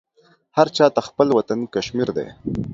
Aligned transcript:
هر 0.57 0.67
چاته 0.77 0.99
خپل 1.07 1.27
وطن 1.37 1.59
کشمير 1.73 2.09
دى. 2.17 2.27